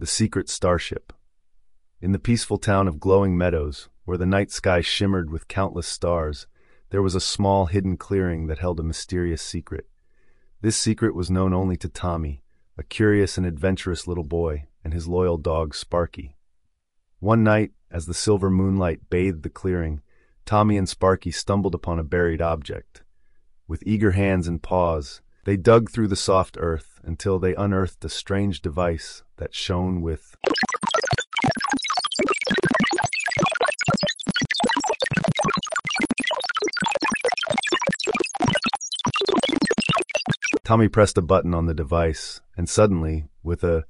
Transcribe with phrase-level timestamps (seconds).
[0.00, 1.12] The Secret Starship.
[2.00, 6.46] In the peaceful town of Glowing Meadows, where the night sky shimmered with countless stars,
[6.88, 9.90] there was a small hidden clearing that held a mysterious secret.
[10.62, 12.42] This secret was known only to Tommy,
[12.78, 16.38] a curious and adventurous little boy, and his loyal dog Sparky.
[17.18, 20.00] One night, as the silver moonlight bathed the clearing,
[20.46, 23.02] Tommy and Sparky stumbled upon a buried object.
[23.68, 28.08] With eager hands and paws, they dug through the soft earth until they unearthed a
[28.08, 30.36] strange device that shone with
[40.64, 43.84] Tommy pressed a button on the device, and suddenly, with a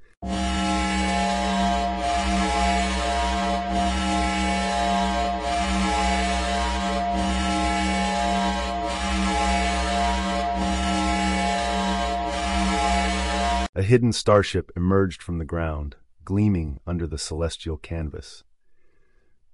[13.81, 18.45] A hidden starship emerged from the ground, gleaming under the celestial canvas.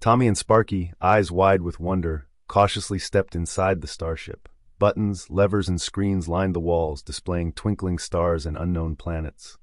[0.01, 4.49] Tommy and Sparky, eyes wide with wonder, cautiously stepped inside the starship.
[4.79, 9.57] Buttons, levers, and screens lined the walls, displaying twinkling stars and unknown planets.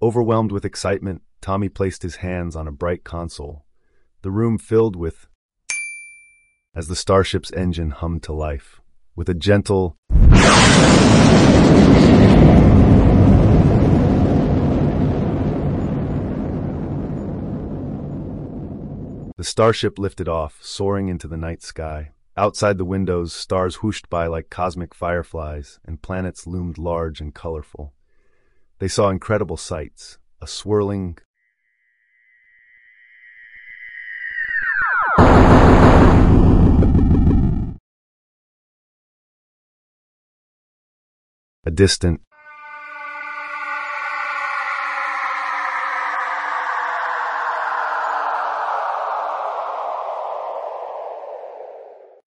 [0.00, 3.64] Overwhelmed with excitement, Tommy placed his hands on a bright console.
[4.22, 5.26] The room filled with
[6.76, 8.80] as the starship's engine hummed to life.
[9.16, 9.96] With a gentle
[19.36, 22.12] The starship lifted off, soaring into the night sky.
[22.38, 27.92] Outside the windows, stars whooshed by like cosmic fireflies, and planets loomed large and colorful.
[28.78, 31.18] They saw incredible sights, a swirling
[41.66, 42.22] a distant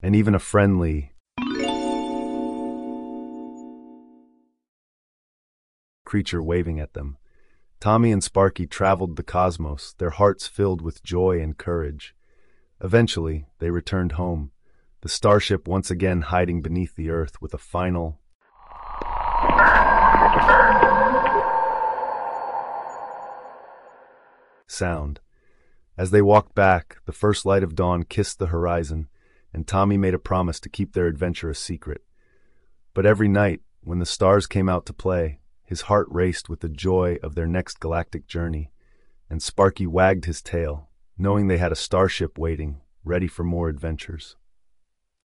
[0.02, 1.14] and even a friendly
[6.05, 7.17] creature waving at them.
[7.80, 12.15] Tommy and Sparky traveled the cosmos, their hearts filled with joy and courage.
[12.82, 14.52] Eventually, they returned home,
[15.02, 18.20] the starship once again hiding beneath the earth with a final
[24.67, 25.20] sound.
[25.98, 29.10] As they walked back, the first light of dawn kissed the horizon,
[29.54, 32.04] and Tommy made a promise to keep their adventure a secret.
[32.93, 36.70] But every night, when the stars came out to play, his heart raced with the
[36.70, 38.71] joy of their next galactic journey,
[39.30, 44.36] and Sparky wagged his tail, knowing they had a starship waiting, ready for more adventures.